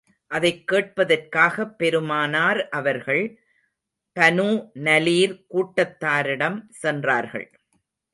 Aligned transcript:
அதைக் 0.27 0.71
கேட்பதற்காகப் 0.71 1.75
பெருமானார் 1.77 2.69
அவர்கள், 2.69 3.39
பனூ 4.13 4.69
நலீர் 4.73 5.45
கூட்டத்தாரிடம் 5.49 6.61
சென்றார்கள். 6.69 7.51